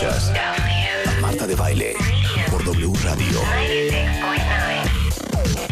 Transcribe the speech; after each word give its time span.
Escuchas 0.00 0.30
a 0.30 1.20
Marta 1.20 1.44
de 1.44 1.56
Baile 1.56 1.94
por 2.52 2.64
W 2.64 2.92
Radio. 3.02 3.40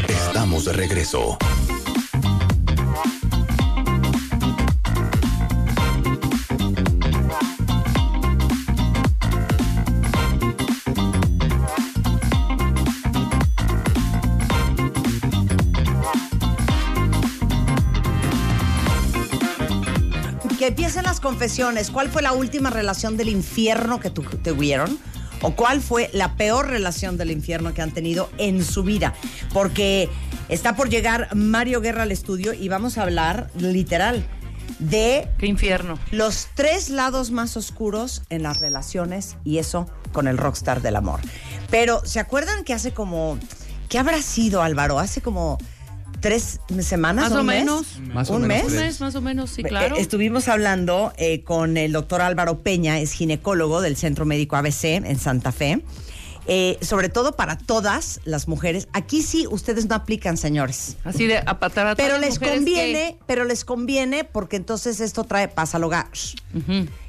Estamos 0.08 0.64
de 0.64 0.72
regreso. 0.72 1.38
Que 20.66 20.70
empiecen 20.70 21.04
las 21.04 21.20
confesiones. 21.20 21.92
¿Cuál 21.92 22.08
fue 22.10 22.22
la 22.22 22.32
última 22.32 22.70
relación 22.70 23.16
del 23.16 23.28
infierno 23.28 24.00
que 24.00 24.10
tu- 24.10 24.24
tuvieron? 24.24 24.98
¿O 25.40 25.52
cuál 25.54 25.80
fue 25.80 26.10
la 26.12 26.34
peor 26.34 26.66
relación 26.66 27.16
del 27.16 27.30
infierno 27.30 27.72
que 27.72 27.82
han 27.82 27.92
tenido 27.92 28.28
en 28.36 28.64
su 28.64 28.82
vida? 28.82 29.14
Porque 29.52 30.08
está 30.48 30.74
por 30.74 30.88
llegar 30.88 31.28
Mario 31.36 31.80
Guerra 31.80 32.02
al 32.02 32.10
estudio 32.10 32.52
y 32.52 32.68
vamos 32.68 32.98
a 32.98 33.04
hablar 33.04 33.48
literal 33.56 34.26
de 34.80 35.28
Qué 35.38 35.46
infierno. 35.46 36.00
los 36.10 36.48
tres 36.56 36.90
lados 36.90 37.30
más 37.30 37.56
oscuros 37.56 38.22
en 38.28 38.42
las 38.42 38.58
relaciones 38.58 39.36
y 39.44 39.58
eso 39.58 39.88
con 40.10 40.26
el 40.26 40.36
rockstar 40.36 40.82
del 40.82 40.96
amor. 40.96 41.20
Pero, 41.70 42.02
¿se 42.04 42.18
acuerdan 42.18 42.64
que 42.64 42.74
hace 42.74 42.90
como... 42.92 43.38
¿Qué 43.88 44.00
habrá 44.00 44.20
sido, 44.20 44.62
Álvaro? 44.64 44.98
Hace 44.98 45.20
como 45.20 45.58
tres 46.26 46.60
semanas. 46.80 47.30
Más 47.30 47.38
o 47.38 47.44
mes? 47.44 47.58
menos. 47.60 47.86
O 48.28 48.34
¿Un 48.34 48.46
menos 48.46 48.64
mes? 48.64 48.72
Un 48.72 48.78
mes 48.78 49.00
más 49.00 49.14
o 49.14 49.20
menos, 49.20 49.50
sí, 49.50 49.62
Eh, 49.62 49.68
claro. 49.68 49.96
Estuvimos 49.96 50.48
hablando 50.48 51.12
eh, 51.18 51.42
con 51.42 51.76
el 51.76 51.92
doctor 51.92 52.20
Álvaro 52.20 52.62
Peña, 52.62 52.98
es 52.98 53.12
ginecólogo 53.12 53.80
del 53.80 53.96
Centro 53.96 54.24
Médico 54.24 54.56
ABC 54.56 54.84
en 54.84 55.18
Santa 55.20 55.52
Fe. 55.52 55.82
Eh, 56.48 56.78
sobre 56.80 57.08
todo 57.08 57.32
para 57.32 57.58
todas 57.58 58.20
las 58.24 58.46
mujeres. 58.46 58.88
Aquí 58.92 59.22
sí 59.22 59.46
ustedes 59.50 59.86
no 59.88 59.94
aplican, 59.96 60.36
señores. 60.36 60.96
Así 61.04 61.26
de 61.26 61.38
a 61.38 61.58
patar 61.58 61.88
a 61.88 61.94
todas 61.96 62.08
Pero 62.08 62.20
las 62.20 62.28
les 62.28 62.40
mujeres 62.40 62.56
conviene, 62.58 63.18
pero 63.26 63.44
les 63.44 63.64
conviene 63.64 64.24
porque 64.24 64.56
entonces 64.56 65.00
esto 65.00 65.24
trae 65.24 65.48
paz 65.48 65.74
al 65.74 65.84
hogar. 65.84 66.06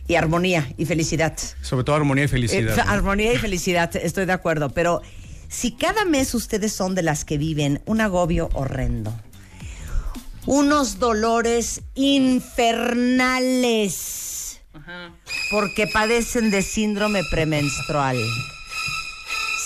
Y 0.08 0.16
armonía 0.16 0.74
y 0.78 0.86
felicidad. 0.86 1.38
Sobre 1.62 1.84
todo 1.84 1.96
armonía 1.96 2.24
y 2.26 2.28
felicidad. 2.28 2.78
Eh, 2.80 2.84
¿no? 2.84 2.92
Armonía 2.92 3.34
y 3.34 3.38
felicidad, 3.38 3.96
estoy 3.96 4.26
de 4.26 4.34
acuerdo. 4.34 4.70
Pero 4.70 5.02
si 5.50 5.72
cada 5.72 6.06
mes 6.06 6.34
ustedes 6.34 6.74
son 6.74 6.96
de 6.96 7.04
las 7.04 7.26
que 7.26 7.38
viven 7.38 7.82
un 7.86 8.02
agobio 8.02 8.50
horrendo, 8.54 9.14
unos 10.46 11.00
dolores 11.00 11.82
infernales, 11.96 12.54
porque 15.52 15.88
padecen 15.88 16.52
de 16.52 16.62
síndrome 16.62 17.24
premenstrual, 17.30 18.18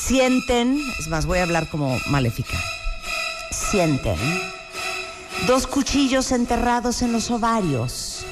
sienten, 0.05 0.79
es 0.99 1.07
más, 1.07 1.25
voy 1.25 1.39
a 1.39 1.43
hablar 1.43 1.69
como 1.69 1.99
maléfica, 2.07 2.59
sienten 3.51 4.17
dos 5.47 5.67
cuchillos 5.67 6.31
enterrados 6.31 7.01
en 7.01 7.11
los 7.11 7.31
ovarios, 7.31 8.25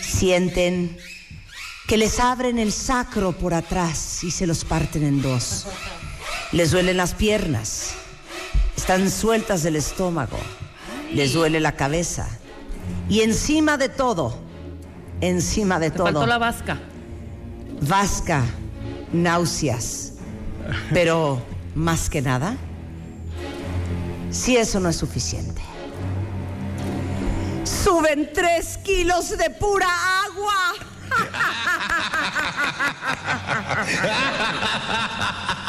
sienten 0.00 0.96
que 1.86 1.96
les 1.96 2.18
abren 2.18 2.58
el 2.58 2.72
sacro 2.72 3.32
por 3.32 3.54
atrás 3.54 4.24
y 4.24 4.30
se 4.30 4.46
los 4.46 4.64
parten 4.64 5.04
en 5.04 5.22
dos. 5.22 5.66
Les 6.52 6.70
duelen 6.70 6.96
las 6.96 7.12
piernas, 7.14 7.92
están 8.76 9.10
sueltas 9.10 9.62
del 9.62 9.76
estómago, 9.76 10.38
les 11.12 11.32
duele 11.32 11.60
la 11.60 11.72
cabeza. 11.72 12.28
Y 13.08 13.20
encima 13.20 13.76
de 13.76 13.88
todo, 13.88 14.38
encima 15.20 15.78
de 15.78 15.90
Te 15.90 15.98
faltó 15.98 16.20
todo, 16.20 16.26
la 16.26 16.38
vasca. 16.38 16.78
vasca, 17.80 18.42
náuseas. 19.12 20.12
Pero 20.92 21.40
más 21.74 22.08
que 22.10 22.22
nada, 22.22 22.56
si 24.30 24.56
eso 24.56 24.80
no 24.80 24.88
es 24.88 24.96
suficiente, 24.96 25.62
suben 27.64 28.30
tres 28.32 28.78
kilos 28.78 29.30
de 29.36 29.50
pura 29.50 29.86
agua. 30.24 30.54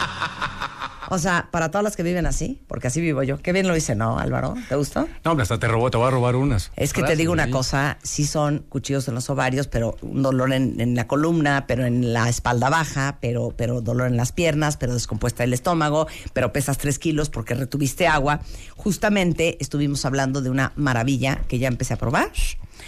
O 1.10 1.18
sea, 1.18 1.48
para 1.52 1.72
todas 1.72 1.84
las 1.84 1.96
que 1.96 2.04
viven 2.04 2.26
así, 2.26 2.62
porque 2.68 2.88
así 2.88 3.02
vivo 3.02 3.24
yo. 3.24 3.38
Qué 3.38 3.54
bien 3.54 3.68
lo 3.68 3.76
hice, 3.76 3.96
¿no, 3.96 4.20
Álvaro? 4.20 4.56
¿Te 4.68 4.76
gustó? 4.76 5.08
No, 5.24 5.32
hombre, 5.32 5.44
hasta 5.44 5.58
te 5.58 5.68
robó, 5.68 5.90
te 5.90 5.98
voy 5.98 6.08
a 6.08 6.12
robar 6.12 6.36
unas. 6.36 6.72
Es 6.76 6.94
que 6.94 7.04
te 7.04 7.16
digo 7.16 7.32
una 7.32 7.50
cosa, 7.50 7.98
sí 8.04 8.26
son 8.26 8.60
cuchillos 8.70 9.08
en 9.08 9.16
los 9.16 9.30
ovarios, 9.30 9.68
pero 9.68 9.98
un 10.02 10.22
dolor 10.22 10.52
en, 10.54 10.80
en 10.82 10.96
la 10.96 11.08
columna, 11.08 11.66
pero 11.68 11.86
en 11.86 12.14
la 12.14 12.30
espalda 12.30 12.70
baja, 12.70 13.18
pero, 13.22 13.54
pero 13.56 13.82
dolor 13.82 14.08
en 14.08 14.18
las 14.18 14.32
piernas, 14.32 14.78
pero 14.78 14.94
descompuesta 14.94 15.44
el 15.44 15.54
estómago, 15.54 16.08
pero 16.34 16.52
pesas 16.52 16.78
tres 16.78 17.00
kilos 17.00 17.30
porque 17.30 17.54
retuviste 17.54 18.08
agua. 18.08 18.42
Justamente 18.76 19.58
estuvimos 19.60 20.06
hablando 20.06 20.42
de 20.42 20.50
una 20.50 20.74
maravilla 20.76 21.42
que 21.48 21.60
ya 21.60 21.68
empecé 21.68 21.94
a 21.94 21.98
probar, 21.98 22.32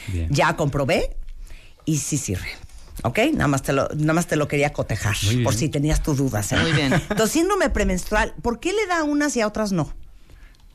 Bien. 0.07 0.27
ya 0.29 0.55
comprobé 0.55 1.15
y 1.85 1.97
sí 1.97 2.17
sirve. 2.17 2.47
¿Ok? 3.03 3.19
Nada 3.33 3.47
más 3.47 3.63
te 3.63 3.73
lo, 3.73 3.87
nada 3.95 4.13
más 4.13 4.27
te 4.27 4.35
lo 4.35 4.47
quería 4.47 4.73
cotejar, 4.73 5.15
por 5.43 5.53
si 5.53 5.69
tenías 5.69 6.03
tus 6.03 6.17
dudas. 6.17 6.51
¿eh? 6.51 6.57
Muy 6.57 6.71
bien. 6.73 6.93
Entonces, 7.09 7.31
síndrome 7.31 7.69
premenstrual, 7.69 8.33
¿por 8.41 8.59
qué 8.59 8.73
le 8.73 8.85
da 8.87 8.99
a 8.99 9.03
unas 9.03 9.35
y 9.35 9.41
a 9.41 9.47
otras 9.47 9.71
no? 9.71 9.93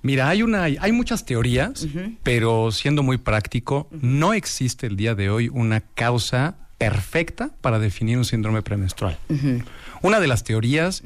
Mira, 0.02 0.28
hay 0.28 0.42
una, 0.42 0.64
hay 0.64 0.92
muchas 0.92 1.24
teorías, 1.24 1.86
pero 2.22 2.70
siendo 2.72 3.02
muy 3.02 3.16
práctico, 3.16 3.88
no 3.90 4.34
existe 4.34 4.86
el 4.86 4.96
día 4.96 5.14
de 5.14 5.30
hoy 5.30 5.48
una 5.50 5.80
causa 5.80 6.56
perfecta 6.76 7.50
para 7.62 7.78
definir 7.78 8.18
un 8.18 8.26
síndrome 8.26 8.60
premenstrual. 8.60 9.18
Una 10.02 10.20
de 10.20 10.26
las 10.26 10.44
teorías 10.44 11.02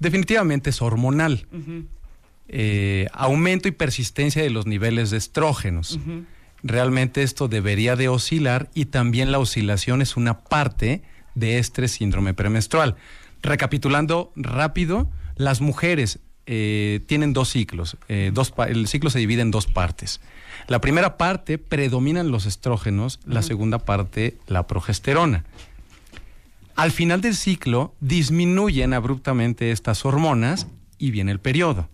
definitivamente 0.00 0.70
es 0.70 0.82
hormonal. 0.82 1.46
Eh, 2.48 3.06
aumento 3.12 3.68
y 3.68 3.72
persistencia 3.72 4.42
de 4.42 4.50
los 4.50 4.66
niveles 4.66 5.10
de 5.10 5.18
estrógenos. 5.18 6.00
Realmente 6.66 7.22
esto 7.22 7.46
debería 7.46 7.94
de 7.94 8.08
oscilar 8.08 8.68
y 8.74 8.86
también 8.86 9.30
la 9.30 9.38
oscilación 9.38 10.02
es 10.02 10.16
una 10.16 10.40
parte 10.40 11.02
de 11.36 11.58
este 11.58 11.86
síndrome 11.86 12.34
premenstrual. 12.34 12.96
Recapitulando 13.40 14.32
rápido, 14.34 15.08
las 15.36 15.60
mujeres 15.60 16.18
eh, 16.46 17.02
tienen 17.06 17.32
dos 17.32 17.50
ciclos. 17.50 17.96
eh, 18.08 18.32
dos 18.34 18.52
el 18.66 18.88
ciclo 18.88 19.10
se 19.10 19.20
divide 19.20 19.42
en 19.42 19.52
dos 19.52 19.66
partes. 19.66 20.20
La 20.66 20.80
primera 20.80 21.16
parte 21.16 21.58
predominan 21.58 22.32
los 22.32 22.46
estrógenos, 22.46 23.20
la 23.24 23.42
segunda 23.42 23.78
parte 23.78 24.36
la 24.48 24.66
progesterona. 24.66 25.44
Al 26.74 26.90
final 26.90 27.20
del 27.20 27.36
ciclo 27.36 27.94
disminuyen 28.00 28.92
abruptamente 28.92 29.70
estas 29.70 30.04
hormonas 30.04 30.66
y 30.98 31.12
viene 31.12 31.30
el 31.30 31.38
periodo. 31.38 31.88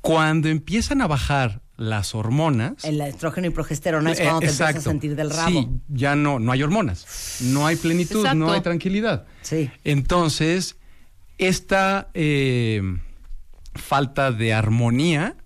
Cuando 0.00 0.48
empiezan 0.48 1.00
a 1.00 1.08
bajar 1.08 1.63
las 1.76 2.14
hormonas, 2.14 2.84
El 2.84 3.00
estrógeno 3.00 3.48
y 3.48 3.50
progesterona 3.50 4.12
es 4.12 4.20
eh, 4.20 4.24
cuando 4.24 4.40
te 4.40 4.46
empiezas 4.46 4.66
a 4.66 4.70
exacto. 4.70 4.90
sentir 4.90 5.16
del 5.16 5.30
rabo. 5.30 5.50
Sí, 5.50 5.68
ya 5.88 6.14
no, 6.14 6.38
no 6.38 6.52
hay 6.52 6.62
hormonas, 6.62 7.38
no 7.42 7.66
hay 7.66 7.76
plenitud, 7.76 8.20
Exacto. 8.20 8.38
no 8.38 8.52
hay 8.52 8.60
tranquilidad. 8.60 9.26
Sí. 9.42 9.70
Entonces, 9.82 10.76
esta 11.38 12.08
eh, 12.14 12.80
falta 13.74 14.30
de 14.30 14.52
armonía 14.54 15.36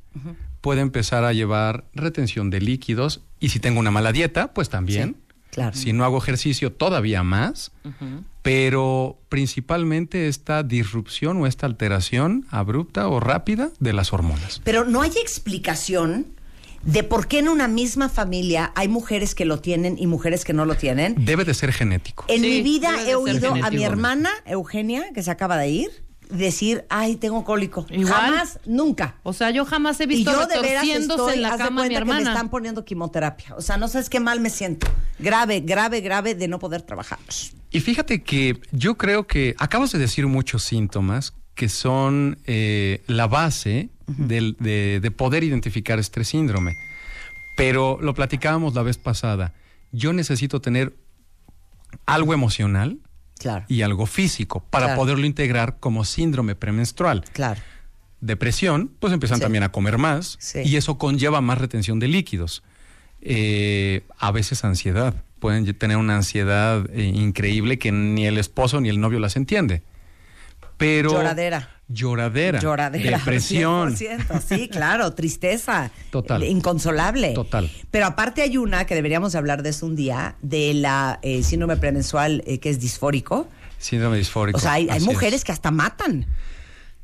puede 0.60 0.80
empezar 0.82 1.24
a 1.24 1.32
llevar 1.32 1.84
retención 1.94 2.50
de 2.50 2.60
líquidos 2.60 3.22
y 3.40 3.50
si 3.50 3.60
tengo 3.60 3.80
una 3.80 3.90
mala 3.90 4.12
dieta, 4.12 4.52
pues 4.52 4.68
también. 4.68 5.16
Sí, 5.16 5.27
claro. 5.50 5.76
Si 5.76 5.92
no 5.92 6.04
hago 6.04 6.18
ejercicio, 6.18 6.72
todavía 6.72 7.22
más. 7.22 7.72
Pero 8.42 9.18
principalmente 9.28 10.28
esta 10.28 10.62
disrupción 10.62 11.42
o 11.42 11.46
esta 11.46 11.66
alteración 11.66 12.46
abrupta 12.50 13.08
o 13.08 13.20
rápida 13.20 13.70
de 13.78 13.92
las 13.92 14.12
hormonas. 14.12 14.60
Pero 14.64 14.84
no 14.84 15.02
hay 15.02 15.12
explicación 15.20 16.26
de 16.82 17.02
por 17.02 17.26
qué 17.26 17.40
en 17.40 17.48
una 17.48 17.68
misma 17.68 18.08
familia 18.08 18.72
hay 18.74 18.88
mujeres 18.88 19.34
que 19.34 19.44
lo 19.44 19.60
tienen 19.60 19.98
y 19.98 20.06
mujeres 20.06 20.44
que 20.44 20.52
no 20.52 20.64
lo 20.64 20.76
tienen. 20.76 21.14
Debe 21.24 21.44
de 21.44 21.54
ser 21.54 21.72
genético. 21.72 22.24
En 22.28 22.42
Sí, 22.42 22.48
mi 22.48 22.62
vida 22.62 22.90
he 23.06 23.14
oído 23.14 23.54
a 23.54 23.70
mi 23.70 23.84
hermana 23.84 24.30
Eugenia, 24.46 25.12
que 25.12 25.22
se 25.22 25.30
acaba 25.30 25.56
de 25.56 25.68
ir, 25.68 25.90
decir, 26.30 26.84
ay, 26.88 27.16
tengo 27.16 27.44
cólico. 27.44 27.86
Igual. 27.90 28.12
Jamás, 28.12 28.60
nunca. 28.66 29.16
O 29.22 29.32
sea, 29.32 29.50
yo 29.50 29.64
jamás 29.64 30.00
he 30.00 30.04
Y 30.04 30.06
visto 30.08 30.30
yo 30.32 30.46
de 30.46 30.60
veras 30.60 30.82
retorciéndose 30.82 31.20
estoy, 31.22 31.34
en 31.34 31.42
la 31.42 31.48
haz 31.50 31.58
de 31.58 31.64
cama 31.64 31.82
mi 31.82 31.88
cuenta 31.88 31.98
que 32.00 32.04
me 32.24 32.30
están 32.30 32.48
poniendo 32.50 32.84
quimioterapia. 32.84 33.54
O 33.56 33.60
sea, 33.62 33.76
no 33.76 33.88
sabes 33.88 34.08
qué 34.10 34.20
mal 34.20 34.40
me 34.40 34.50
siento. 34.50 34.86
Grave, 35.18 35.60
grave, 35.60 36.00
grave 36.00 36.34
de 36.34 36.48
no 36.48 36.58
poder 36.58 36.82
trabajar. 36.82 37.18
Y 37.70 37.80
fíjate 37.80 38.22
que 38.22 38.60
yo 38.72 38.96
creo 38.96 39.26
que 39.26 39.54
acabas 39.58 39.92
de 39.92 39.98
decir 39.98 40.26
muchos 40.26 40.62
síntomas 40.64 41.34
que 41.54 41.68
son 41.68 42.38
eh, 42.46 43.02
la 43.06 43.26
base 43.26 43.88
del- 44.06 44.56
de, 44.60 45.00
de 45.00 45.10
poder 45.10 45.42
identificar 45.44 45.98
este 45.98 46.24
síndrome. 46.24 46.74
Pero 47.56 47.98
lo 48.00 48.14
platicábamos 48.14 48.74
la 48.74 48.82
vez 48.82 48.96
pasada. 48.98 49.52
Yo 49.90 50.12
necesito 50.12 50.60
tener 50.60 50.94
algo 52.06 52.32
emocional 52.34 52.98
Claro, 53.38 53.64
y 53.68 53.82
algo 53.82 54.06
físico 54.06 54.64
para 54.70 54.86
Claro. 54.86 55.00
poderlo 55.00 55.26
integrar 55.26 55.76
como 55.80 56.04
síndrome 56.04 56.54
premenstrual. 56.54 57.24
claro. 57.32 57.60
Depresión, 58.20 58.90
pues 58.98 59.12
empiezan 59.12 59.38
Sí. 59.38 59.42
también 59.42 59.62
a 59.62 59.70
comer 59.70 59.96
más 59.96 60.36
Sí. 60.40 60.60
y 60.64 60.74
eso 60.76 60.98
conlleva 60.98 61.40
más 61.40 61.58
retención 61.58 61.98
de 62.00 62.08
líquidos. 62.08 62.62
eh, 63.20 64.04
a 64.18 64.30
veces 64.30 64.64
ansiedad. 64.64 65.12
Pueden 65.40 65.64
tener 65.76 65.96
una 65.96 66.14
ansiedad 66.14 66.88
eh, 66.92 67.02
increíble 67.02 67.76
que 67.76 67.90
ni 67.90 68.26
el 68.26 68.38
esposo 68.38 68.80
ni 68.80 68.88
el 68.90 69.00
novio 69.00 69.18
las 69.18 69.34
entiende. 69.34 69.82
Pero 70.78 71.10
Lloradera. 71.10 71.68
Lloradera. 71.88 72.60
Lloradera. 72.60 73.18
Depresión. 73.18 73.94
100%, 73.96 74.40
sí, 74.40 74.68
claro, 74.68 75.12
tristeza. 75.12 75.90
Total. 76.10 76.42
Inconsolable. 76.44 77.34
Total. 77.34 77.70
Pero 77.90 78.06
aparte 78.06 78.42
hay 78.42 78.56
una 78.56 78.84
que 78.86 78.94
deberíamos 78.94 79.34
hablar 79.34 79.62
de 79.62 79.70
eso 79.70 79.86
un 79.86 79.96
día, 79.96 80.36
de 80.40 80.72
la 80.74 81.18
eh, 81.22 81.42
síndrome 81.42 81.76
premenstrual 81.76 82.42
eh, 82.46 82.58
que 82.58 82.70
es 82.70 82.78
disfórico. 82.80 83.48
Síndrome 83.78 84.18
disfórico. 84.18 84.58
O 84.58 84.60
sea, 84.60 84.72
hay, 84.72 84.88
mujeres 85.00 85.36
es. 85.40 85.44
que 85.44 85.52
hasta 85.52 85.70
matan 85.70 86.26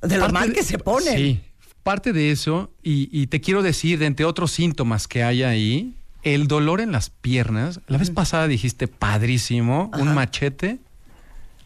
de 0.02 0.16
lo 0.16 0.22
Parte 0.22 0.32
mal 0.32 0.48
de- 0.50 0.54
que 0.54 0.62
se 0.62 0.78
ponen. 0.78 1.16
Sí, 1.16 1.40
parte 1.82 2.12
de 2.12 2.30
eso, 2.30 2.70
y, 2.82 3.08
y 3.12 3.26
te 3.28 3.40
quiero 3.40 3.62
decir, 3.62 3.98
de 3.98 4.06
entre 4.06 4.24
otros 4.26 4.52
síntomas 4.52 5.08
que 5.08 5.22
hay 5.22 5.42
ahí, 5.42 5.94
el 6.22 6.46
dolor 6.48 6.80
en 6.80 6.92
las 6.92 7.10
piernas. 7.10 7.80
La 7.86 7.98
vez 7.98 8.10
pasada 8.10 8.48
dijiste 8.48 8.88
padrísimo, 8.88 9.90
Ajá. 9.92 10.02
un 10.02 10.14
machete 10.14 10.78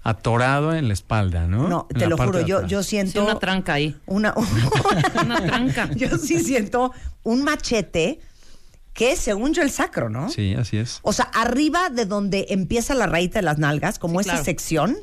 atorado 0.03 0.75
en 0.75 0.89
la 0.89 0.95
espalda, 0.95 1.47
¿no? 1.47 1.69
No, 1.69 1.87
te 1.97 2.07
lo 2.07 2.17
juro, 2.17 2.41
yo, 2.47 2.67
yo 2.67 2.83
Sí, 2.83 2.91
siento 2.91 3.25
una 3.25 3.39
tranca 3.39 3.75
ahí. 3.75 3.97
una, 4.07 4.35
Una 5.25 5.41
tranca. 5.45 5.91
yo 5.97 6.17
sí 6.19 6.39
siento 6.41 6.93
un 7.23 7.45
machete 7.45 8.21
que 8.95 9.13
es 9.13 9.19
según 9.21 9.55
yo 9.55 9.63
el 9.63 9.71
sacro, 9.71 10.09
¿no? 10.11 10.29
Sí, 10.29 10.55
así 10.55 10.77
es. 10.79 10.99
O 11.03 11.13
sea, 11.13 11.27
arriba 11.35 11.89
de 11.91 12.05
donde 12.05 12.47
empieza 12.51 12.95
la 12.95 13.07
raíz 13.07 13.31
de 13.33 13.43
las 13.43 13.59
nalgas, 13.59 13.99
como 13.99 14.19
Sí, 14.21 14.23
esa 14.29 14.33
claro. 14.33 14.45
sección, 14.45 14.97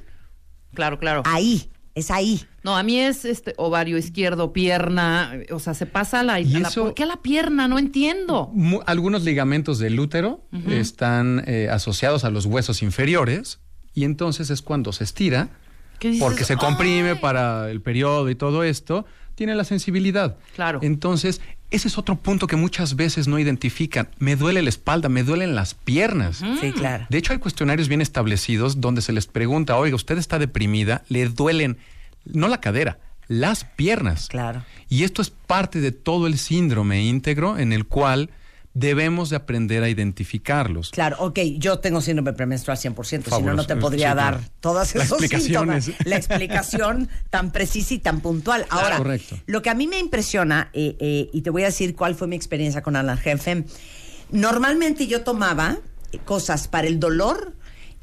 Claro, 0.73 0.99
claro. 0.99 1.23
ahí, 1.25 1.71
es 1.93 2.11
ahí. 2.11 2.43
No, 2.61 2.75
a 2.75 2.83
mí 2.83 2.99
es 2.99 3.23
este 3.23 3.53
ovario 3.57 3.97
izquierdo, 3.97 4.51
pierna, 4.51 5.31
o 5.51 5.59
sea, 5.59 5.73
se 5.73 5.85
pasa 5.85 6.19
a 6.19 6.23
la, 6.23 6.41
¿Y 6.41 6.55
a 6.55 6.59
la- 6.59 6.67
eso? 6.67 6.83
¿Por 6.85 6.93
qué 6.93 7.03
a 7.03 7.05
la 7.05 7.21
pierna? 7.21 7.69
No 7.69 7.79
entiendo. 7.79 8.49
Mu- 8.53 8.81
algunos 8.85 9.23
ligamentos 9.23 9.79
del 9.79 9.97
útero 9.97 10.45
están 10.69 11.43
eh, 11.47 11.69
asociados 11.71 12.25
a 12.25 12.29
los 12.31 12.45
huesos 12.47 12.81
inferiores 12.81 13.59
y 13.95 14.03
entonces 14.03 14.49
es 14.49 14.61
cuando 14.61 14.91
se 14.91 15.05
estira, 15.05 15.49
porque 16.19 16.43
se 16.43 16.57
comprime 16.57 17.11
¡Ay! 17.11 17.17
para 17.19 17.71
el 17.71 17.81
periodo 17.81 18.29
y 18.29 18.35
todo 18.35 18.63
esto, 18.63 19.05
tiene 19.35 19.55
la 19.55 19.63
sensibilidad. 19.63 20.37
Claro. 20.53 20.79
Entonces, 20.83 21.41
ese 21.71 21.87
es 21.87 21.97
otro 21.97 22.17
punto 22.17 22.45
que 22.47 22.57
muchas 22.57 22.95
veces 22.95 23.27
no 23.27 23.39
identifican. 23.39 24.09
Me 24.19 24.35
duele 24.35 24.61
la 24.61 24.69
espalda, 24.69 25.09
me 25.09 25.23
duelen 25.23 25.55
las 25.55 25.73
piernas. 25.73 26.43
Sí, 26.61 26.71
claro. 26.73 27.07
De 27.09 27.17
hecho, 27.17 27.33
hay 27.33 27.39
cuestionarios 27.39 27.87
bien 27.87 28.01
establecidos 28.01 28.81
donde 28.81 29.01
se 29.01 29.13
les 29.13 29.27
pregunta, 29.27 29.77
oiga, 29.77 29.95
usted 29.95 30.17
está 30.17 30.37
deprimida, 30.37 31.03
le 31.07 31.27
duelen, 31.27 31.77
no 32.25 32.47
la 32.47 32.59
cadera, 32.59 32.99
las 33.27 33.63
piernas. 33.63 34.27
Claro. 34.27 34.63
Y 34.89 35.03
esto 35.03 35.21
es 35.21 35.29
parte 35.29 35.81
de 35.81 35.91
todo 35.91 36.27
el 36.27 36.37
síndrome 36.37 37.03
íntegro 37.03 37.57
en 37.57 37.73
el 37.73 37.85
cual 37.85 38.29
debemos 38.75 39.29
de 39.29 39.37
aprender 39.37 39.83
a 39.83 39.89
identificarlos. 39.89 40.91
Claro, 40.91 41.15
ok, 41.19 41.39
yo 41.57 41.79
tengo 41.79 42.01
síndrome 42.01 42.33
premenstrual 42.33 42.77
100%, 42.77 43.37
si 43.37 43.41
no, 43.41 43.53
no 43.53 43.65
te 43.65 43.77
podría 43.77 44.11
Sí, 44.11 44.17
dar 44.17 44.39
todas 44.59 44.93
La 44.93 45.03
esos 45.03 45.21
explicación 45.21 45.81
síntomas. 45.81 46.05
La 46.05 46.17
explicación 46.17 47.09
tan 47.29 47.51
precisa 47.51 47.93
y 47.93 47.99
tan 47.99 48.19
puntual. 48.19 48.65
Ahora, 48.69 49.01
lo 49.47 49.61
que 49.61 49.69
a 49.69 49.73
mí 49.73 49.87
me 49.87 49.97
impresiona, 49.97 50.69
eh, 50.73 50.97
eh, 50.99 51.29
y 51.31 51.41
te 51.41 51.49
voy 51.49 51.63
a 51.63 51.67
decir 51.67 51.95
cuál 51.95 52.15
fue 52.15 52.27
mi 52.27 52.35
experiencia 52.35 52.83
con 52.83 52.97
Analgefem, 52.97 53.63
normalmente 54.29 55.07
yo 55.07 55.23
tomaba 55.23 55.77
eh, 56.11 56.19
cosas 56.25 56.67
para 56.67 56.87
el 56.87 56.99
dolor 56.99 57.53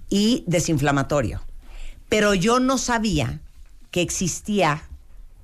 y 0.09 0.43
desinflamatorio, 0.47 1.43
pero 2.09 2.33
yo 2.33 2.61
no 2.61 2.79
sabía 2.79 3.41
que 3.91 4.01
existía 4.01 4.85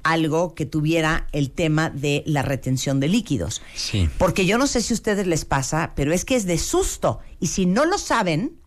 algo 0.03 0.55
que 0.55 0.67
tuviera 0.67 1.27
el 1.33 1.51
tema 1.51 1.91
de 1.91 2.23
la 2.27 2.43
retención 2.43 3.01
de 3.01 3.09
líquidos. 3.09 3.63
Sí. 3.75 4.09
Porque 4.19 4.47
yo 4.47 4.59
no 4.59 4.67
sé 4.67 4.81
si 4.81 4.95
a 4.95 4.97
ustedes 4.97 5.27
les 5.27 5.45
pasa, 5.45 5.93
pero 5.97 6.13
es 6.13 6.25
que 6.25 6.37
es 6.37 6.47
de 6.47 6.59
susto. 6.59 7.19
Y 7.41 7.49
si 7.49 7.67
no 7.67 7.85
lo 7.85 7.99
saben, 7.99 8.59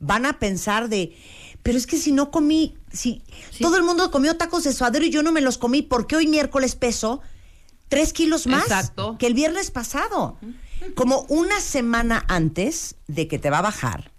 van 0.00 0.26
a 0.26 0.38
pensar 0.38 0.88
de, 0.88 1.16
pero 1.62 1.76
es 1.76 1.86
que 1.86 1.96
si 1.98 2.12
no 2.12 2.30
comí, 2.30 2.76
si 2.92 3.22
Sí. 3.50 3.62
todo 3.62 3.76
el 3.76 3.82
mundo 3.82 4.10
comió 4.10 4.36
tacos 4.36 4.64
de 4.64 4.72
suadero 4.72 5.04
y 5.04 5.10
yo 5.10 5.22
no 5.22 5.32
me 5.32 5.40
los 5.40 5.58
comí, 5.58 5.82
¿por 5.82 6.06
qué 6.06 6.16
hoy 6.16 6.26
miércoles 6.26 6.74
peso 6.76 7.20
tres 7.88 8.12
kilos 8.12 8.46
más 8.46 8.62
Exacto. 8.64 9.16
que 9.18 9.26
el 9.26 9.34
viernes 9.34 9.70
pasado? 9.70 10.36
Como 10.94 11.22
una 11.28 11.60
semana 11.60 12.24
antes 12.28 12.94
de 13.08 13.26
que 13.26 13.38
te 13.40 13.50
va 13.50 13.58
a 13.58 13.62
bajar, 13.62 14.12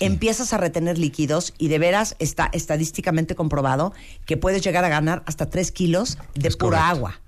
empiezas 0.00 0.52
a 0.52 0.58
retener 0.58 0.98
líquidos 0.98 1.54
y 1.58 1.68
de 1.68 1.78
veras 1.78 2.16
está 2.18 2.48
estadísticamente 2.52 3.34
comprobado 3.34 3.92
que 4.24 4.36
puedes 4.36 4.62
llegar 4.62 4.84
a 4.84 4.88
ganar 4.88 5.22
hasta 5.26 5.50
tres 5.50 5.72
kilos 5.72 6.18
de 6.34 6.48
Es 6.48 6.56
pura 6.56 6.78
correcto. 6.78 6.96
agua. 6.96 7.20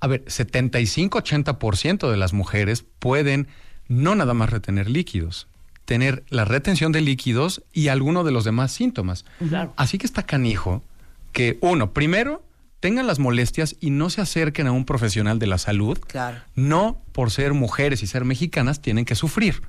A 0.00 0.06
ver, 0.06 0.24
75-80% 0.24 2.10
de 2.10 2.16
las 2.16 2.32
mujeres 2.32 2.84
pueden 2.98 3.48
no 3.88 4.14
nada 4.14 4.34
más 4.34 4.50
retener 4.50 4.88
líquidos, 4.90 5.46
tener 5.84 6.24
la 6.28 6.44
retención 6.44 6.92
de 6.92 7.00
líquidos 7.00 7.62
y 7.72 7.88
alguno 7.88 8.24
de 8.24 8.32
los 8.32 8.44
demás 8.44 8.72
síntomas. 8.72 9.24
Claro. 9.48 9.72
Así 9.76 9.98
que 9.98 10.06
está 10.06 10.24
canijo 10.24 10.82
que, 11.32 11.58
uno, 11.60 11.92
primero, 11.92 12.42
tengan 12.82 13.06
las 13.06 13.20
molestias 13.20 13.76
y 13.80 13.90
no 13.90 14.10
se 14.10 14.20
acerquen 14.20 14.66
a 14.66 14.72
un 14.72 14.84
profesional 14.84 15.38
de 15.38 15.46
la 15.46 15.56
salud. 15.56 15.98
Claro. 16.08 16.38
No 16.56 17.00
por 17.12 17.30
ser 17.30 17.54
mujeres 17.54 18.02
y 18.02 18.08
ser 18.08 18.24
mexicanas 18.24 18.82
tienen 18.82 19.04
que 19.04 19.14
sufrir. 19.14 19.62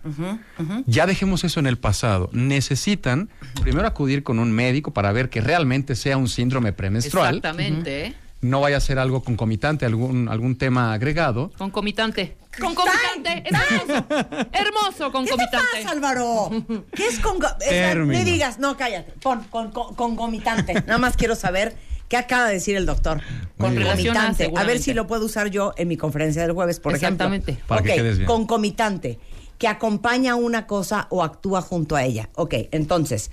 Ya 0.88 1.06
dejemos 1.06 1.44
eso 1.44 1.60
en 1.60 1.68
el 1.68 1.78
pasado. 1.78 2.30
Necesitan 2.34 3.30
primero 3.62 3.88
acudir 3.88 4.24
con 4.24 4.40
un 4.40 4.52
médico 4.52 4.92
para 4.94 5.12
ver 5.12 5.30
que 5.30 5.42
realmente 5.42 5.96
sea 5.96 6.18
un 6.18 6.28
síndrome 6.28 6.74
premenstrual. 6.74 7.36
Exactamente, 7.38 8.06
¿eh? 8.08 8.14
No 8.42 8.60
vaya 8.60 8.78
a 8.78 8.80
ser 8.82 8.98
algo 9.00 9.24
concomitante, 9.24 9.86
algún, 9.86 10.28
algún 10.28 10.58
tema 10.58 10.92
agregado. 10.92 11.52
Concomitante. 11.58 12.36
Concomitante. 12.60 13.44
Es 13.46 13.54
hermoso. 13.54 14.08
Hermoso 14.52 14.98
¿Qué 14.98 15.06
te 15.06 15.12
concomitante. 15.12 15.58
pasa, 15.78 15.92
Álvaro? 15.92 16.50
¿Qué 16.94 17.08
es 17.08 17.20
con 17.20 17.38
Término. 17.60 18.20
No 18.20 18.26
digas, 18.26 18.60
no, 18.60 18.76
cállate. 18.76 19.14
Pon 19.22 19.44
con, 19.50 19.72
con- 19.72 19.96
concomitante. 19.96 20.74
Nada 20.74 20.98
más 20.98 21.16
quiero 21.16 21.36
saber 21.36 21.78
qué 22.10 22.18
acaba 22.18 22.48
de 22.48 22.54
decir 22.56 22.76
el 22.76 22.86
doctor. 22.86 23.22
Concomitante. 23.58 24.52
A 24.56 24.64
ver 24.64 24.80
si 24.80 24.94
lo 24.94 25.08
puedo 25.08 25.26
usar 25.26 25.48
yo 25.50 25.74
en 25.78 25.88
mi 25.88 25.98
conferencia 25.98 26.42
del 26.42 26.52
jueves, 26.54 26.80
por 26.80 26.94
Exactamente. 26.94 27.52
ejemplo. 27.52 27.68
Para 27.68 27.82
que 27.84 27.90
Ok, 27.92 27.96
quedes 27.96 28.18
bien. 28.18 28.28
Concomitante. 28.28 29.20
Que 29.58 29.68
acompaña 29.68 30.36
una 30.36 30.68
cosa 30.68 31.08
o 31.10 31.24
actúa 31.24 31.62
junto 31.62 31.96
a 31.96 32.04
ella. 32.04 32.30
Ok, 32.36 32.56
entonces. 32.72 33.32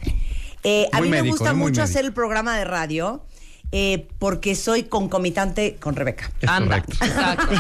eh, 0.63 0.87
a 0.93 1.01
mí 1.01 1.09
me 1.09 1.23
gusta 1.23 1.53
mucho 1.55 1.65
médico. 1.67 1.83
hacer 1.83 2.05
el 2.05 2.13
programa 2.13 2.57
de 2.57 2.65
radio. 2.65 3.25
eh, 3.73 4.09
porque 4.19 4.57
soy 4.57 4.83
concomitante 4.83 5.77
con 5.79 5.95
Rebeca. 5.95 6.29
Es 6.41 6.49
Anda. 6.49 6.83
correcto. 6.83 7.05
Exacto. 7.05 7.55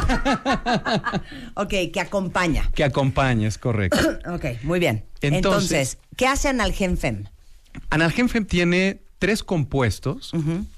ok, 1.54 1.68
que 1.92 2.00
acompaña. 2.00 2.68
Que 2.74 2.82
acompañe, 2.82 3.46
es 3.46 3.58
correcto. 3.58 3.98
Ok, 4.34 4.44
muy 4.64 4.80
bien. 4.80 5.04
Entonces- 5.20 5.36
Entonces, 5.36 5.98
¿qué 6.16 6.26
hace 6.26 6.48
Analgenfem? 6.48 7.24
Analgemfem 7.90 8.44
tiene 8.44 9.00
tres 9.20 9.44
compuestos. 9.44 10.32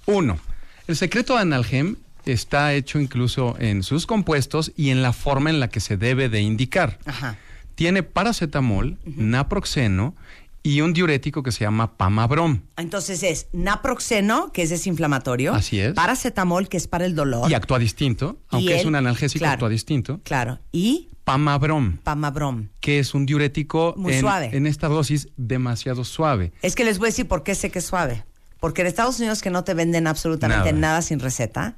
Uno, 0.04 0.38
el 0.86 0.96
secreto 0.96 1.36
de 1.36 1.40
Analgem 1.40 1.96
está 2.26 2.74
hecho 2.74 3.00
incluso 3.00 3.56
en 3.58 3.82
sus 3.82 4.04
compuestos 4.04 4.72
y 4.76 4.90
en 4.90 5.00
la 5.00 5.14
forma 5.14 5.48
en 5.48 5.60
la 5.60 5.68
que 5.68 5.80
se 5.80 5.96
debe 5.96 6.28
de 6.28 6.42
indicar. 6.42 6.98
Ajá. 7.06 7.38
Tiene 7.74 8.02
paracetamol, 8.02 8.98
naproxeno 9.06 10.14
y 10.62 10.80
un 10.82 10.92
diurético 10.92 11.42
que 11.42 11.50
se 11.52 11.64
llama 11.64 11.96
pamabrom. 11.96 12.60
Entonces 12.76 13.22
es 13.22 13.46
naproxeno, 13.52 14.52
que 14.52 14.62
es 14.62 14.70
desinflamatorio. 14.70 15.54
Así 15.54 15.80
es. 15.80 15.94
Paracetamol, 15.94 16.68
que 16.68 16.76
es 16.76 16.86
para 16.86 17.06
el 17.06 17.14
dolor. 17.14 17.50
Y 17.50 17.54
actúa 17.54 17.78
distinto, 17.78 18.38
aunque 18.50 18.76
es 18.78 18.84
un 18.84 18.94
analgésico, 18.94 19.40
claro. 19.40 19.54
actúa 19.54 19.68
distinto. 19.70 20.20
Claro. 20.24 20.58
Y 20.70 21.08
Pamabrom, 21.24 21.98
pamabrom. 21.98 22.68
que 22.80 22.98
es 22.98 23.14
un 23.14 23.26
diurético 23.26 23.94
Muy 23.96 24.14
en, 24.14 24.20
suave. 24.20 24.50
en 24.52 24.66
esta 24.66 24.88
dosis 24.88 25.28
demasiado 25.36 26.02
suave. 26.04 26.52
Es 26.62 26.74
que 26.74 26.84
les 26.84 26.98
voy 26.98 27.06
a 27.06 27.10
decir 27.10 27.28
por 27.28 27.44
qué 27.44 27.54
sé 27.54 27.70
que 27.70 27.78
es 27.78 27.84
suave. 27.86 28.24
Porque 28.62 28.82
en 28.82 28.86
Estados 28.86 29.18
Unidos 29.18 29.42
que 29.42 29.50
no 29.50 29.64
te 29.64 29.74
venden 29.74 30.06
absolutamente 30.06 30.72
nada, 30.72 30.80
Nada. 30.92 31.02
sin 31.02 31.18
receta. 31.18 31.74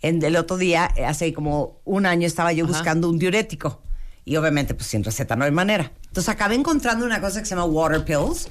En, 0.00 0.22
el 0.22 0.36
otro 0.36 0.58
día, 0.58 0.88
eh, 0.94 1.04
hace 1.04 1.32
como 1.34 1.80
un 1.84 2.06
año, 2.06 2.24
estaba 2.24 2.52
yo 2.52 2.66
Ajá. 2.66 2.72
buscando 2.72 3.10
un 3.10 3.18
diurético. 3.18 3.82
Y 4.24 4.36
obviamente, 4.36 4.74
pues 4.74 4.86
sin 4.86 5.02
receta 5.02 5.34
no 5.34 5.44
hay 5.44 5.50
manera. 5.50 5.90
Entonces 6.06 6.28
acabé 6.28 6.54
encontrando 6.54 7.04
una 7.04 7.20
cosa 7.20 7.40
que 7.40 7.46
se 7.46 7.56
llama 7.56 7.64
water 7.64 8.04
pills. 8.04 8.48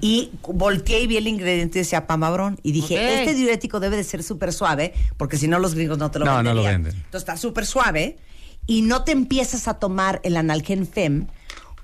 Y 0.00 0.32
volteé 0.42 1.02
y 1.02 1.06
vi 1.06 1.18
el 1.18 1.28
ingrediente 1.28 1.78
y 1.78 1.82
decía 1.82 2.08
pamabron. 2.08 2.58
Y 2.64 2.72
dije, 2.72 2.96
Ok. 2.96 3.18
este 3.20 3.34
diurético 3.34 3.78
debe 3.78 3.96
de 3.96 4.02
ser 4.02 4.24
súper 4.24 4.52
suave, 4.52 4.92
porque 5.16 5.36
si 5.36 5.46
no 5.46 5.60
los 5.60 5.76
gringos 5.76 5.98
no 5.98 6.10
te 6.10 6.18
lo 6.18 6.24
No, 6.24 6.42
no 6.42 6.52
lo 6.52 6.64
venden. 6.64 6.94
Entonces 6.96 7.20
está 7.20 7.36
súper 7.36 7.64
suave. 7.64 8.18
Y 8.66 8.82
no 8.82 9.04
te 9.04 9.12
empiezas 9.12 9.68
a 9.68 9.74
tomar 9.74 10.20
el 10.24 10.36
analgenfem 10.36 11.28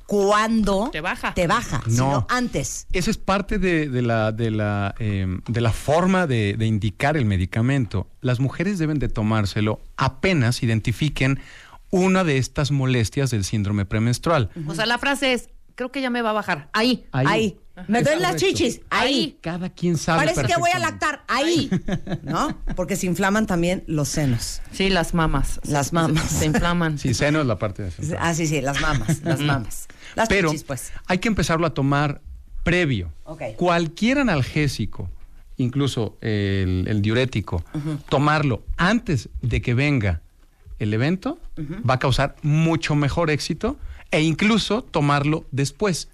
cuando 0.07 0.91
Te 0.93 1.01
baja. 1.01 1.35
Te 1.35 1.47
baja, 1.47 1.83
No. 1.87 1.91
sino 1.93 2.27
antes. 2.31 2.87
Esa 2.93 3.11
es 3.11 3.19
parte 3.19 3.59
de, 3.59 3.89
de 3.89 4.03
la, 4.03 4.33
de, 4.33 4.51
la, 4.51 4.95
eh, 4.99 5.27
de 5.49 5.61
la 5.61 5.73
forma 5.73 6.27
de, 6.27 6.55
de 6.57 6.67
indicar 6.67 7.17
el 7.17 7.25
medicamento. 7.25 8.09
Las 8.21 8.39
mujeres 8.41 8.79
deben 8.79 8.99
de 8.99 9.09
tomárselo 9.09 9.81
apenas 9.97 10.63
identifiquen 10.63 11.41
una 11.91 12.25
de 12.25 12.39
estas 12.39 12.71
molestias 12.73 13.31
del 13.31 13.45
síndrome 13.45 13.85
premenstrual. 13.85 14.51
O 14.67 14.75
sea, 14.75 14.87
la 14.87 14.99
frase 14.99 15.33
es, 15.33 15.49
creo 15.76 15.92
que 15.92 16.00
ya 16.00 16.11
me 16.11 16.23
va 16.23 16.30
a 16.30 16.33
bajar. 16.33 16.68
Ahí. 16.73 17.06
Ahí. 17.12 17.26
Ahí. 17.28 17.61
Me 17.88 18.02
duelen 18.02 18.23
las 18.23 18.37
chichis. 18.37 18.80
Ahí. 18.90 19.38
Cada 19.42 19.68
quien 19.68 19.99
sabe. 19.99 20.25
Parece 20.25 20.45
que 20.45 20.59
voy 20.59 20.71
a 20.73 20.78
lactar. 20.78 21.23
Ahí. 21.28 21.71
¿No? 22.23 22.59
Porque 22.75 22.97
se 22.97 23.06
inflaman 23.06 23.47
también 23.47 23.85
los 23.87 24.09
senos. 24.09 24.62
Sí, 24.73 24.88
las 24.88 25.14
mamas. 25.14 25.61
Las 25.64 25.92
mamas. 25.92 26.23
Se, 26.25 26.38
se 26.38 26.47
inflaman. 26.47 26.99
Sí, 26.99 27.14
seno 27.14 27.40
es 27.40 27.47
la 27.47 27.59
parte 27.59 27.83
de 27.83 27.90
central. 27.90 28.18
Ah, 28.21 28.35
sí, 28.35 28.47
sí, 28.47 28.61
las 28.62 28.80
mamas. 28.80 29.23
Las 29.23 29.40
mamas. 29.40 29.87
Las 30.16 30.28
Pero 30.28 30.49
chichis, 30.50 30.64
pues. 30.64 30.92
hay 31.06 31.18
que 31.18 31.28
empezarlo 31.28 31.66
a 31.66 31.75
tomar 31.75 32.23
previo. 32.62 33.12
Ok. 33.25 33.42
Cualquier 33.56 34.18
analgésico, 34.18 35.11
incluso 35.59 36.16
el, 36.23 36.87
el 36.88 37.02
diurético, 37.02 37.62
tomarlo 38.09 38.64
antes 38.78 39.28
de 39.42 39.61
que 39.61 39.75
venga 39.75 40.23
el 40.78 40.92
evento 40.95 41.38
va 41.88 41.95
a 41.95 41.99
causar 41.99 42.37
mucho 42.42 42.95
mejor 42.95 43.30
éxito 43.30 43.78
e 44.11 44.21
incluso 44.23 44.83
tomarlo 44.83 45.47
después. 45.50 46.09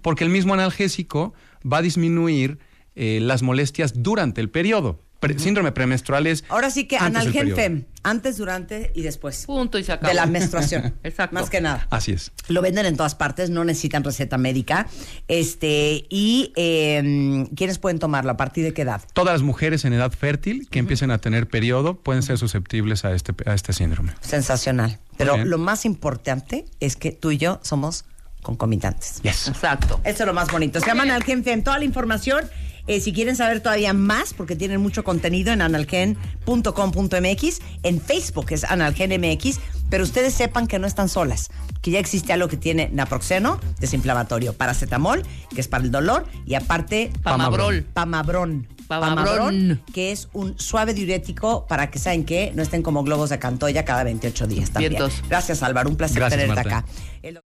Porque 0.00 0.24
el 0.24 0.30
mismo 0.30 0.54
analgésico 0.54 1.34
va 1.70 1.78
a 1.78 1.82
disminuir 1.82 2.58
eh, 2.94 3.18
las 3.20 3.42
molestias 3.42 4.02
durante 4.02 4.40
el 4.40 4.48
periodo. 4.48 4.98
Pre- 5.20 5.38
Síndrome 5.38 5.72
premenstrual 5.72 6.26
es 6.26 6.44
Ahora 6.48 6.70
sí 6.70 6.86
que 6.86 6.96
antes 6.96 7.12
del 7.12 7.16
analgen 7.22 7.40
periodo. 7.40 7.56
fem. 7.56 7.84
Antes, 8.02 8.36
durante 8.36 8.92
y 8.94 9.02
después. 9.02 9.46
Punto 9.46 9.78
y 9.78 9.84
se 9.84 9.92
acabó. 9.92 10.08
De 10.08 10.14
la 10.14 10.26
menstruación. 10.26 10.94
Exacto. 11.02 11.34
Más 11.34 11.50
que 11.50 11.60
nada. 11.60 11.86
Así 11.90 12.12
es. 12.12 12.30
Lo 12.48 12.62
venden 12.62 12.86
en 12.86 12.96
todas 12.96 13.14
partes, 13.16 13.50
no 13.50 13.64
necesitan 13.64 14.04
receta 14.04 14.38
médica. 14.38 14.86
Este, 15.26 16.06
y 16.08 16.52
eh, 16.56 17.46
¿quiénes 17.56 17.78
pueden 17.78 17.98
tomarlo? 17.98 18.30
¿A 18.30 18.36
partir 18.36 18.62
de 18.64 18.72
qué 18.72 18.82
edad? 18.82 19.02
Todas 19.12 19.34
las 19.34 19.42
mujeres 19.42 19.84
en 19.84 19.92
edad 19.92 20.12
fértil 20.12 20.68
que 20.70 20.78
empiecen 20.78 21.10
a 21.10 21.18
tener 21.18 21.48
periodo 21.48 22.00
pueden 22.00 22.22
ser 22.22 22.38
susceptibles 22.38 23.04
a 23.04 23.12
este, 23.12 23.32
a 23.44 23.54
este 23.54 23.72
síndrome. 23.72 24.12
Sensacional. 24.20 24.98
Pero 25.16 25.38
lo 25.44 25.58
más 25.58 25.84
importante 25.84 26.66
es 26.78 26.94
que 26.96 27.10
tú 27.10 27.30
y 27.32 27.38
yo 27.38 27.58
somos 27.62 28.04
concomitantes. 28.42 29.20
Yes. 29.22 29.48
Exacto. 29.48 30.00
Eso 30.04 30.22
es 30.22 30.26
lo 30.26 30.34
más 30.34 30.48
bonito. 30.52 30.78
Se 30.78 30.86
llaman 30.86 31.10
Analgen 31.10 31.42
Fem. 31.42 31.62
Toda 31.64 31.78
la 31.78 31.84
información, 31.84 32.44
eh, 32.86 33.00
si 33.00 33.12
quieren 33.12 33.36
saber 33.36 33.60
todavía 33.60 33.92
más, 33.92 34.32
porque 34.34 34.56
tienen 34.56 34.80
mucho 34.80 35.04
contenido 35.04 35.52
en 35.52 35.60
analgen.com.mx, 35.62 37.60
en 37.82 38.00
Facebook 38.00 38.46
es 38.50 38.64
Analgen 38.64 39.10
MX, 39.20 39.58
pero 39.90 40.04
ustedes 40.04 40.34
sepan 40.34 40.66
que 40.66 40.78
no 40.78 40.86
están 40.86 41.08
solas, 41.08 41.48
que 41.82 41.90
ya 41.90 41.98
existe 41.98 42.32
algo 42.32 42.48
que 42.48 42.56
tiene 42.56 42.88
naproxeno, 42.92 43.60
desinflamatorio, 43.80 44.52
paracetamol, 44.52 45.22
que 45.54 45.60
es 45.60 45.68
para 45.68 45.84
el 45.84 45.90
dolor, 45.90 46.26
y 46.46 46.54
aparte 46.54 47.10
Pamabrol. 47.22 47.82
Pamabrón. 47.92 48.68
Pamabrón. 48.88 49.82
que 49.92 50.12
es 50.12 50.28
un 50.32 50.56
suave 50.60 50.94
diurético 50.94 51.66
para 51.66 51.90
que, 51.90 51.98
¿saben 51.98 52.24
qué? 52.24 52.52
No 52.54 52.62
estén 52.62 52.82
como 52.82 53.02
globos 53.02 53.30
de 53.30 53.40
Cantoya 53.40 53.84
cada 53.84 54.04
28 54.04 54.46
días 54.46 54.70
también. 54.70 54.92
Vientos. 54.92 55.24
Gracias, 55.28 55.64
Álvaro. 55.64 55.90
Un 55.90 55.96
placer 55.96 56.18
Gracias, 56.18 56.40
tenerte 56.40 56.62
Marta. 56.70 56.78
acá. 56.78 56.88
El- 57.22 57.34